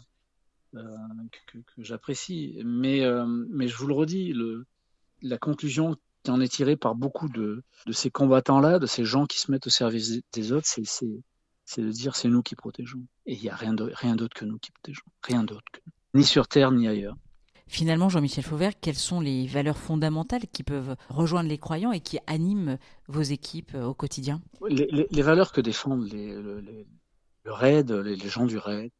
euh, 0.76 0.96
que, 1.52 1.58
j'apprécie. 1.78 2.60
Mais, 2.64 3.04
euh, 3.04 3.26
mais 3.26 3.66
je 3.66 3.76
vous 3.76 3.86
le 3.86 3.94
redis, 3.94 4.34
la 5.22 5.38
conclusion 5.38 5.96
qui 6.22 6.30
en 6.30 6.40
est 6.40 6.48
tirée 6.52 6.76
par 6.76 6.94
beaucoup 6.94 7.28
de, 7.28 7.64
ces 7.90 8.10
combattants-là, 8.10 8.78
de 8.78 8.86
ces 8.86 9.04
gens 9.04 9.26
qui 9.26 9.38
se 9.38 9.50
mettent 9.50 9.66
au 9.66 9.70
service 9.70 10.20
des 10.32 10.52
autres, 10.52 10.66
c'est, 10.66 11.82
de 11.82 11.90
dire 11.90 12.14
c'est 12.14 12.28
nous 12.28 12.42
qui 12.42 12.54
protégeons. 12.54 13.04
Et 13.26 13.34
il 13.34 13.42
n'y 13.42 13.48
a 13.48 13.56
rien, 13.56 13.74
de, 13.74 13.90
rien 13.94 14.14
d'autre 14.14 14.34
que 14.34 14.44
nous 14.44 14.58
qui 14.58 14.70
protégeons. 14.70 15.06
Rien 15.22 15.42
d'autre. 15.42 15.64
Que 15.72 15.80
Ni 16.14 16.24
sur 16.24 16.48
Terre, 16.48 16.72
ni 16.72 16.88
ailleurs. 16.88 17.16
Finalement, 17.68 18.08
Jean-Michel 18.08 18.42
Fauvert, 18.42 18.72
quelles 18.80 18.96
sont 18.96 19.20
les 19.20 19.46
valeurs 19.46 19.78
fondamentales 19.78 20.48
qui 20.52 20.64
peuvent 20.64 20.96
rejoindre 21.08 21.48
les 21.48 21.58
croyants 21.58 21.92
et 21.92 22.00
qui 22.00 22.18
animent 22.26 22.78
vos 23.06 23.22
équipes 23.22 23.76
euh, 23.76 23.84
au 23.84 23.94
quotidien? 23.94 24.42
Les, 24.68 25.06
les, 25.08 25.22
valeurs 25.22 25.52
que 25.52 25.60
défendent 25.60 26.10
les, 26.12 26.34
le, 26.34 26.60
le 26.60 27.52
RAID, 27.52 27.92
les, 27.92 28.16
les 28.16 28.28
gens 28.28 28.44
du 28.44 28.58
RAID, 28.58 28.90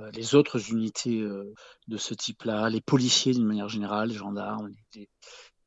euh, 0.00 0.10
les 0.12 0.34
autres 0.34 0.70
unités 0.70 1.20
euh, 1.20 1.54
de 1.88 1.96
ce 1.96 2.14
type-là, 2.14 2.68
les 2.68 2.80
policiers 2.80 3.32
d'une 3.32 3.46
manière 3.46 3.68
générale, 3.68 4.08
les 4.08 4.14
gendarmes, 4.14 4.70
les, 4.94 5.08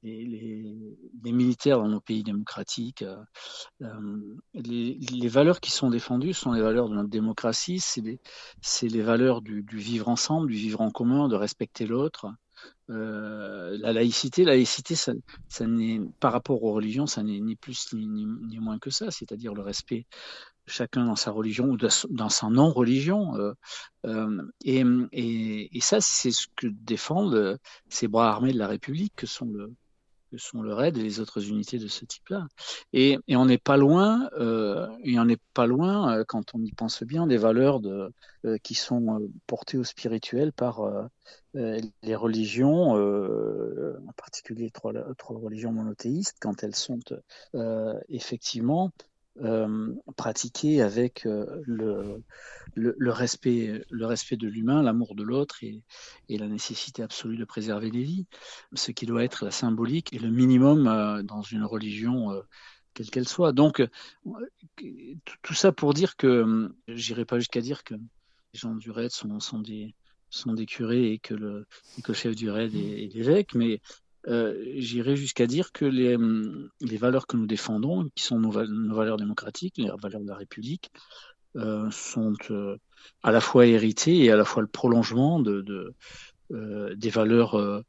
les, 0.03 0.97
militaires 1.25 1.79
dans 1.79 1.87
nos 1.87 1.99
pays 1.99 2.23
démocratiques. 2.23 3.03
Euh, 3.81 4.37
les, 4.53 5.27
valeurs 5.27 5.59
qui 5.59 5.71
sont 5.71 5.89
défendues 5.89 6.33
sont 6.33 6.51
les 6.51 6.61
valeurs 6.61 6.89
de 6.89 6.95
notre 6.95 7.09
démocratie, 7.09 7.79
c'est 7.79 8.01
les, 8.01 9.01
valeurs 9.01 9.41
du, 9.41 9.65
vivre 9.73 10.07
ensemble, 10.07 10.47
du 10.47 10.57
vivre 10.57 10.81
en 10.81 10.91
commun, 10.91 11.27
de 11.27 11.35
respecter 11.35 11.85
l'autre. 11.85 12.27
la 12.87 13.93
laïcité, 13.93 14.43
la 14.43 14.53
laïcité, 14.53 14.95
ça, 14.95 15.13
ça 15.49 15.67
n'est 15.67 16.01
par 16.19 16.31
rapport 16.31 16.63
aux 16.63 16.73
religions, 16.73 17.07
ça 17.07 17.23
n'est 17.23 17.39
ni 17.39 17.55
plus 17.55 17.93
ni, 17.93 18.07
ni, 18.07 18.59
moins 18.59 18.79
que 18.79 18.89
ça, 18.89 19.11
c'est-à-dire 19.11 19.53
le 19.53 19.61
respect 19.61 20.05
chacun 20.67 21.05
dans 21.05 21.15
sa 21.15 21.31
religion 21.31 21.65
ou 21.65 21.77
dans 21.77 22.29
sa 22.29 22.49
non-religion. 22.49 23.35
Euh, 23.37 23.53
euh, 24.05 24.43
et, 24.63 24.83
et, 25.13 25.77
et, 25.77 25.81
ça, 25.81 26.01
c'est 26.01 26.31
ce 26.31 26.47
que 26.55 26.67
défendent 26.67 27.57
ces 27.89 28.07
bras 28.07 28.29
armés 28.29 28.53
de 28.53 28.59
la 28.59 28.67
République, 28.67 29.13
que 29.15 29.25
sont 29.25 29.45
le, 29.45 29.73
que 30.31 30.37
sont 30.37 30.61
le 30.61 30.73
RAID 30.73 30.97
et 30.97 31.01
les 31.01 31.19
autres 31.19 31.47
unités 31.49 31.79
de 31.79 31.87
ce 31.87 32.05
type-là. 32.05 32.47
Et, 32.93 33.17
et, 33.27 33.35
on 33.35 33.45
n'est 33.45 33.57
pas 33.57 33.77
loin, 33.77 34.29
euh, 34.39 34.87
et 35.03 35.19
on 35.19 35.25
n'est 35.25 35.39
pas 35.53 35.67
loin, 35.67 36.17
euh, 36.17 36.23
quand 36.27 36.53
on 36.53 36.61
y 36.63 36.71
pense 36.71 37.03
bien, 37.03 37.27
des 37.27 37.37
valeurs 37.37 37.79
de, 37.79 38.11
euh, 38.45 38.57
qui 38.63 38.73
sont 38.75 39.29
portées 39.47 39.77
au 39.77 39.83
spirituel 39.83 40.53
par 40.53 40.81
les 41.53 42.15
religions, 42.15 42.91
en 42.91 44.13
particulier 44.15 44.65
les 44.65 44.71
trois, 44.71 44.93
trois 45.17 45.37
religions 45.37 45.71
monothéistes, 45.71 46.37
quand 46.39 46.63
elles 46.63 46.75
sont 46.75 46.99
effectivement 48.09 48.91
euh, 49.43 49.93
pratiquer 50.15 50.81
avec 50.81 51.25
euh, 51.25 51.61
le, 52.75 53.11
respect, 53.11 53.83
le 53.89 54.05
respect 54.05 54.37
de 54.37 54.47
l'humain, 54.47 54.81
l'amour 54.81 55.15
de 55.15 55.23
l'autre 55.23 55.63
et, 55.63 55.83
la 56.29 56.47
nécessité 56.47 57.03
absolue 57.03 57.37
de 57.37 57.45
préserver 57.45 57.91
les 57.91 58.03
vies, 58.03 58.25
ce 58.73 58.91
qui 58.91 59.05
doit 59.05 59.23
être 59.23 59.45
la 59.45 59.51
symbolique 59.51 60.13
et 60.13 60.19
le 60.19 60.29
minimum 60.29 60.87
euh, 60.87 61.23
dans 61.23 61.41
une 61.41 61.63
religion 61.63 62.31
quelle 62.93 63.09
qu'elle 63.11 63.27
soit. 63.27 63.51
Donc, 63.51 63.83
tout 65.43 65.53
ça 65.53 65.71
pour 65.71 65.93
dire 65.93 66.15
que, 66.15 66.73
j'irai 66.87 67.25
pas 67.25 67.37
jusqu'à 67.37 67.61
dire 67.61 67.83
que 67.83 67.93
les 67.93 68.59
gens 68.59 68.73
du 68.73 68.89
raid 68.89 69.11
sont, 69.11 69.59
des 69.59 69.93
sont 70.29 70.53
des 70.53 70.65
curés 70.65 71.11
et 71.11 71.19
que 71.19 71.35
le, 71.35 71.67
et 71.97 72.01
que 72.01 72.11
le 72.11 72.17
chef 72.17 72.35
du 72.35 72.49
raid 72.49 72.73
est, 72.73 73.03
est 73.03 73.13
l'évêque, 73.13 73.53
mais 73.53 73.81
euh, 74.27 74.61
j'irais 74.75 75.15
jusqu'à 75.15 75.47
dire 75.47 75.71
que 75.71 75.85
les, 75.85 76.15
hum, 76.15 76.69
les, 76.81 76.97
valeurs 76.97 77.27
que 77.27 77.37
nous 77.37 77.47
défendons, 77.47 78.09
qui 78.13 78.23
sont 78.23 78.39
nos, 78.39 78.51
valeurs 78.51 79.17
démocratiques, 79.17 79.77
les 79.77 79.89
valeurs 80.01 80.21
de 80.21 80.27
la 80.27 80.35
République, 80.35 80.91
euh, 81.55 81.89
sont 81.91 82.33
euh, 82.51 82.77
à 83.23 83.31
la 83.31 83.39
fois 83.39 83.65
héritées 83.65 84.17
et 84.17 84.31
à 84.31 84.35
la 84.35 84.43
fois 84.43 84.61
le 84.61 84.67
prolongement 84.67 85.39
de, 85.39 85.61
de 85.61 85.93
des 86.49 87.09
valeurs 87.09 87.83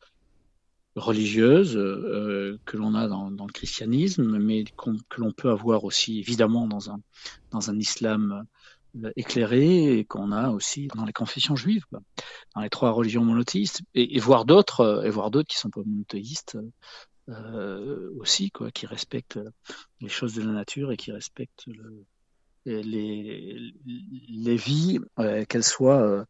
religieuses 0.97 1.75
que 1.75 2.77
l'on 2.77 2.97
a 2.97 3.07
dans, 3.07 3.31
dans, 3.31 3.47
le 3.47 3.53
christianisme, 3.53 4.37
mais 4.39 4.65
que 4.65 5.21
l'on 5.21 5.31
peut 5.31 5.51
avoir 5.51 5.85
aussi 5.85 6.19
évidemment 6.19 6.67
dans 6.67 6.91
un, 6.91 7.01
dans 7.53 7.71
un 7.71 7.79
islam 7.79 8.45
éclairé 9.17 9.99
et 9.99 10.05
qu'on 10.05 10.33
a 10.33 10.51
aussi 10.51 10.89
dans 10.95 11.05
les 11.05 11.13
confessions 11.13 11.57
juives, 11.57 11.85
dans 12.55 12.61
les 12.61 12.71
trois 12.71 12.91
religions 12.91 13.25
monothéistes, 13.25 13.83
et, 13.95 14.17
et 14.17 14.21
voir 14.21 14.45
d'autres, 14.45 14.81
euh, 14.81 15.03
et 15.03 15.11
voir 15.11 15.31
d'autres 15.31 15.49
qui 15.49 15.59
sont 15.59 15.71
pas 15.71 15.83
monothéistes 15.85 16.59
euh, 17.29 18.11
aussi, 18.19 18.51
quoi, 18.51 18.71
qui 18.71 18.87
respectent 18.87 19.41
les 20.01 20.09
choses 20.09 20.35
de 20.35 20.43
la 20.43 20.53
nature 20.53 20.93
et 20.93 20.97
qui 20.97 21.13
respectent 21.13 21.67
le, 21.67 22.05
les, 22.65 23.73
les 24.29 24.57
vies, 24.57 24.99
euh, 25.19 25.45
qu'elles 25.45 25.65
soient 25.65 26.03
euh, 26.03 26.25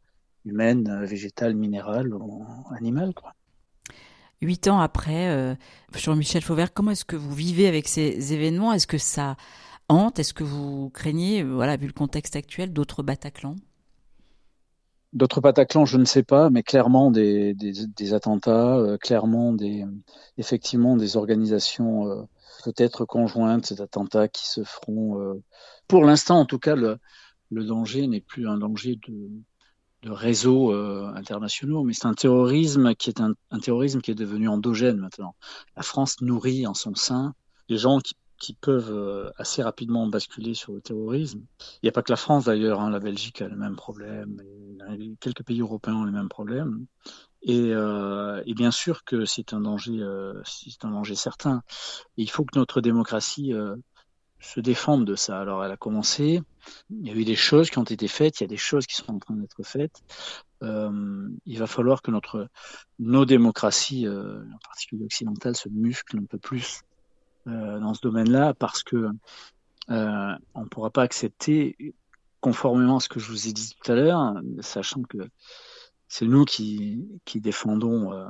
humaines, 0.45 1.05
végétales, 1.05 1.55
minérales 1.55 2.13
ou 2.15 2.45
animales, 2.77 3.15
quoi. 3.15 3.33
Huit 4.41 4.69
ans 4.69 4.79
après, 4.79 5.31
euh, 5.31 5.57
Jean-Michel 5.97 6.43
Fauvert, 6.43 6.73
comment 6.73 6.93
est-ce 6.93 7.05
que 7.05 7.17
vous 7.17 7.35
vivez 7.35 7.67
avec 7.67 7.89
ces 7.89 8.33
événements? 8.33 8.73
Est-ce 8.73 8.87
que 8.87 8.99
ça 8.99 9.37
hante 9.89 10.19
Est-ce 10.19 10.35
que 10.35 10.45
vous 10.45 10.91
craignez, 10.91 11.43
euh, 11.43 11.55
voilà, 11.55 11.77
vu 11.77 11.87
le 11.87 11.93
contexte 11.93 12.37
actuel, 12.37 12.73
d'autres 12.73 13.03
Bataclans? 13.03 13.57
D'autres 15.15 15.41
Bataclans, 15.41 15.87
je 15.87 15.97
ne 15.97 16.05
sais 16.05 16.23
pas, 16.23 16.51
mais 16.51 16.63
clairement 16.63 17.11
des, 17.11 17.55
des, 17.55 18.13
attentats, 18.13 18.77
euh, 18.77 18.99
clairement 18.99 19.55
des, 19.55 19.85
effectivement 20.37 20.97
des 20.97 21.17
organisations 21.17 22.07
euh, 22.09 22.23
peut-être 22.65 23.07
conjointes 23.07 23.73
d'attentats 23.73 24.29
qui 24.29 24.47
se 24.47 24.63
feront. 24.65 25.41
pour 25.87 26.05
l'instant, 26.05 26.41
en 26.41 26.45
tout 26.45 26.59
cas, 26.59 26.77
le, 26.77 26.99
danger 27.51 28.07
n'est 28.07 28.21
plus 28.21 28.47
un 28.47 28.59
danger 28.59 28.99
de, 29.09 29.31
de 30.03 30.11
réseaux 30.11 30.73
internationaux, 30.73 31.85
mais 31.85 31.95
c'est 31.95 32.07
un 32.07 32.15
terrorisme 32.15 32.95
qui 32.95 33.09
est 33.09 33.21
un, 33.23 33.35
terrorisme 33.61 34.03
qui 34.03 34.11
est 34.11 34.17
devenu 34.17 34.49
endogène 34.49 34.99
maintenant. 34.99 35.35
La 35.77 35.83
France 35.83 36.21
nourrit 36.21 36.67
en 36.67 36.75
son 36.75 36.95
sein 36.95 37.35
des 37.71 37.79
gens 37.79 38.01
qui 38.01 38.15
qui 38.39 38.55
peuvent 38.55 38.93
euh, 38.93 39.31
assez 39.37 39.63
rapidement 39.63 40.07
basculer 40.07 40.55
sur 40.55 40.73
le 40.73 40.81
terrorisme. 40.81 41.43
Il 41.75 41.81
n'y 41.85 41.89
a 41.89 41.93
pas 41.93 42.03
que 42.03 42.13
la 42.13 42.17
France 42.17 42.45
d'ailleurs, 42.45 42.81
hein, 42.81 42.91
la 42.91 43.01
Belgique 43.01 43.43
a 43.43 43.49
le 43.49 43.57
même 43.57 43.77
problème, 43.77 44.41
quelques 45.21 45.43
pays 45.43 45.61
européens 45.61 45.95
ont 45.95 46.05
les 46.05 46.13
mêmes 46.13 46.29
problèmes. 46.29 46.87
Et, 47.43 47.73
euh, 47.73 48.43
et 48.47 48.55
bien 48.55 48.71
sûr 48.71 49.05
que 49.05 49.25
c'est 49.25 49.53
un 49.53 49.61
danger, 49.61 50.01
euh, 50.01 50.41
c'est 50.45 50.85
un 50.85 50.91
danger 50.91 51.15
certain. 51.15 51.63
Il 52.17 52.31
faut 52.31 52.45
que 52.45 52.59
notre 52.59 52.81
démocratie 52.81 53.53
se 54.41 54.61
défende 54.61 55.05
de 55.05 55.17
ça. 55.17 55.41
Alors 55.41 55.65
elle 55.65 55.73
a 55.73 55.77
commencé, 55.77 56.41
il 56.91 57.07
y 57.07 57.11
a 57.11 57.15
eu 57.15 57.25
des 57.25 57.37
choses 57.37 57.71
qui 57.71 57.79
ont 57.79 57.85
été 57.85 58.09
faites, 58.09 58.41
il 58.41 58.45
y 58.45 58.47
a 58.47 58.49
des 58.49 58.57
choses 58.57 58.87
qui 58.87 58.95
sont 58.95 59.13
en 59.13 59.19
train 59.19 59.35
d'être 59.35 59.63
faites. 59.63 60.01
il 60.63 61.59
va 61.59 61.67
falloir 61.67 62.03
que 62.03 62.11
notre, 62.11 62.49
nos 62.99 63.25
démocraties, 63.25 64.09
en 64.09 64.59
particulier 64.65 65.05
occidentales, 65.05 65.57
se 65.57 65.69
musclent 65.69 66.19
un 66.19 66.25
peu 66.25 66.39
plus 66.39 66.83
dans 67.49 67.95
ce 67.95 68.01
domaine-là 68.01 68.55
parce 68.55 68.83
que 68.83 69.11
euh, 69.91 70.35
on 70.55 70.63
ne 70.63 70.69
pourra 70.69 70.91
pas 70.91 71.03
accepter, 71.03 71.95
conformément 72.41 72.97
à 72.97 73.01
ce 73.01 73.09
que 73.09 73.21
je 73.21 73.31
vous 73.31 73.49
ai 73.49 73.53
dit 73.53 73.75
tout 73.81 73.93
à 73.93 73.95
l'heure, 73.95 74.35
sachant 74.61 75.03
que 75.03 75.19
c'est 76.09 76.27
nous 76.27 76.45
qui, 76.45 77.21
défendons, 77.35 78.13
euh, 78.13 78.27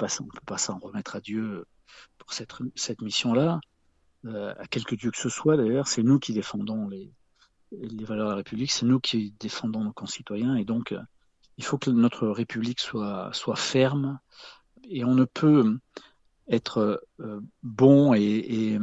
on 0.00 0.24
ne 0.24 0.30
peut 0.30 0.40
pas 0.46 0.58
s'en 0.58 0.78
remettre 0.78 1.16
à 1.16 1.20
Dieu 1.20 1.66
pour 2.18 2.32
cette, 2.32 3.00
mission-là, 3.00 3.60
euh, 4.26 4.54
à 4.58 4.66
quelque 4.66 4.94
Dieu 4.94 5.10
que 5.10 5.18
ce 5.18 5.28
soit 5.28 5.56
d'ailleurs, 5.56 5.88
c'est 5.88 6.02
nous 6.02 6.18
qui 6.18 6.32
défendons 6.32 6.88
les, 6.88 7.12
valeurs 7.70 8.26
de 8.26 8.30
la 8.30 8.36
République, 8.36 8.70
c'est 8.70 8.86
nous 8.86 9.00
qui 9.00 9.34
défendons 9.38 9.84
nos 9.84 9.92
concitoyens 9.92 10.56
et 10.56 10.64
donc 10.64 10.92
euh, 10.92 11.00
il 11.58 11.64
faut 11.64 11.76
que 11.76 11.90
notre 11.90 12.28
République 12.28 12.80
soit 12.80 13.32
ferme 13.56 14.20
et 14.84 15.04
on 15.04 15.14
ne 15.14 15.24
peut 15.24 15.78
être 16.50 17.02
euh, 17.20 17.40
bon 17.62 18.14
et, 18.14 18.78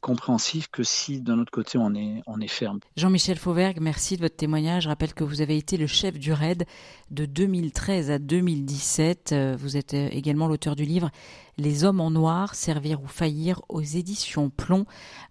compréhensif 0.00 0.68
que 0.68 0.82
si 0.82 1.20
d'un 1.20 1.38
autre 1.38 1.50
côté 1.50 1.76
on 1.76 1.94
est, 1.94 2.22
on 2.26 2.40
est 2.40 2.48
ferme. 2.48 2.78
Jean-Michel 2.96 3.36
Fauvergue, 3.36 3.78
merci 3.80 4.16
de 4.16 4.22
votre 4.22 4.36
témoignage. 4.36 4.84
Je 4.84 4.88
rappelle 4.88 5.14
que 5.14 5.24
vous 5.24 5.40
avez 5.40 5.56
été 5.56 5.76
le 5.76 5.86
chef 5.86 6.18
du 6.18 6.32
RAID 6.32 6.64
de 7.10 7.26
2013 7.26 8.10
à 8.10 8.18
2017. 8.18 9.34
Vous 9.58 9.76
êtes 9.76 9.94
également 9.94 10.46
l'auteur 10.46 10.76
du 10.76 10.84
livre 10.84 11.10
Les 11.58 11.84
hommes 11.84 12.00
en 12.00 12.10
noir, 12.10 12.54
servir 12.54 13.02
ou 13.02 13.08
faillir 13.08 13.60
aux 13.68 13.82
éditions 13.82 14.48
Plomb, 14.48 14.86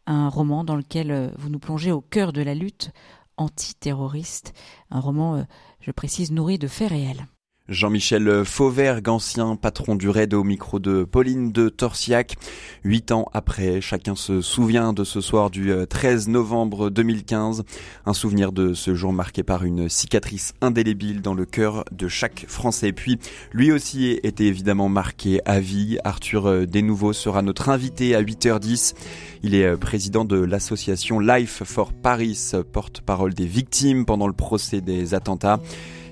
un 0.06 0.27
roman 0.27 0.63
dans 0.63 0.75
lequel 0.75 1.34
vous 1.38 1.50
nous 1.50 1.60
plongez 1.60 1.91
au 1.91 2.01
cœur 2.01 2.34
de 2.34 2.41
la 2.41 2.53
lutte 2.53 2.91
antiterroriste, 3.38 4.53
un 4.91 5.00
roman, 5.00 5.46
je 5.79 5.91
précise, 5.91 6.32
nourri 6.32 6.60
de 6.60 6.68
faits 6.68 6.89
réels. 6.89 7.25
Jean-Michel 7.70 8.44
Fauvergue, 8.46 9.08
ancien 9.10 9.56
patron 9.56 9.96
du 9.96 10.10
RAID 10.10 10.34
au 10.34 10.44
micro 10.44 10.80
de 10.80 11.04
Pauline 11.04 11.52
de 11.52 11.70
Torsiac. 11.70 12.36
Huit 12.84 13.12
ans 13.12 13.28
après, 13.32 13.80
chacun 13.80 14.16
se 14.16 14.42
souvient 14.42 14.92
de 14.92 15.04
ce 15.04 15.22
soir 15.22 15.52
du 15.52 15.72
13 15.88 16.30
novembre 16.30 16.90
2015. 16.90 17.64
Un 18.08 18.14
souvenir 18.14 18.52
de 18.52 18.74
ce 18.74 18.96
jour 18.96 19.14
marqué 19.14 19.44
par 19.44 19.66
une 19.66 19.88
cicatrice 19.88 20.54
indélébile 20.62 21.22
dans 21.22 21.36
le 21.36 21.46
cœur 21.46 21.86
de 21.92 22.08
chaque 22.08 22.46
Français. 22.48 22.92
Puis, 22.92 23.20
lui 23.54 23.72
aussi 23.72 24.20
était 24.24 24.46
évidemment 24.46 24.90
marqué 24.90 25.40
à 25.46 25.60
vie. 25.60 26.00
Arthur 26.04 26.66
Desnouveaux 26.66 27.14
sera 27.14 27.44
notre 27.44 27.70
invité 27.70 28.16
à 28.16 28.24
8h10. 28.24 28.96
Il 29.44 29.54
est 29.54 29.78
président 29.78 30.26
de 30.26 30.38
l'association 30.38 31.20
Life 31.20 31.62
for 31.66 31.94
Paris, 31.94 32.52
porte-parole 32.74 33.36
des 33.36 33.46
victimes 33.46 34.06
pendant 34.06 34.28
le 34.28 34.34
procès 34.34 34.82
des 34.82 35.14
attentats. 35.14 35.60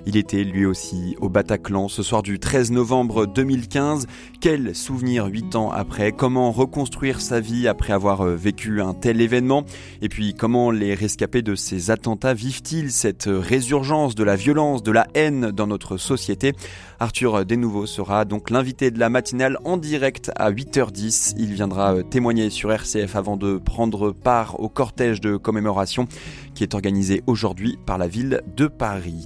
Il 0.09 0.15
était 0.15 0.45
lui 0.45 0.65
aussi 0.65 1.17
au 1.19 1.27
Bataclan 1.27 1.89
ce 1.89 2.01
soir 2.01 2.23
du 2.23 2.39
13 2.39 2.71
novembre 2.71 3.27
2015. 3.27 4.07
Quel 4.39 4.73
souvenir 4.73 5.25
huit 5.25 5.53
ans 5.57 5.69
après? 5.69 6.13
Comment 6.13 6.53
reconstruire 6.53 7.19
sa 7.19 7.41
vie 7.41 7.67
après 7.67 7.91
avoir 7.91 8.23
vécu 8.23 8.81
un 8.81 8.93
tel 8.93 9.19
événement? 9.19 9.65
Et 10.01 10.07
puis 10.07 10.33
comment 10.33 10.71
les 10.71 10.93
rescapés 10.93 11.41
de 11.41 11.55
ces 11.55 11.91
attentats 11.91 12.33
vivent-ils 12.33 12.93
cette 12.93 13.27
résurgence 13.27 14.15
de 14.15 14.23
la 14.23 14.37
violence, 14.37 14.81
de 14.81 14.93
la 14.93 15.07
haine 15.13 15.51
dans 15.51 15.67
notre 15.67 15.97
société? 15.97 16.53
Arthur 17.01 17.45
Desnouveaux 17.45 17.85
sera 17.85 18.23
donc 18.23 18.49
l'invité 18.49 18.91
de 18.91 18.99
la 18.99 19.09
matinale 19.09 19.57
en 19.65 19.75
direct 19.75 20.31
à 20.37 20.53
8h10. 20.53 21.35
Il 21.37 21.53
viendra 21.53 22.01
témoigner 22.03 22.49
sur 22.49 22.71
RCF 22.71 23.17
avant 23.17 23.35
de 23.35 23.57
prendre 23.57 24.13
part 24.13 24.57
au 24.61 24.69
cortège 24.69 25.19
de 25.19 25.35
commémoration 25.35 26.07
qui 26.55 26.63
est 26.63 26.75
organisé 26.75 27.23
aujourd'hui 27.27 27.77
par 27.85 27.97
la 27.97 28.07
ville 28.07 28.41
de 28.55 28.67
Paris. 28.67 29.25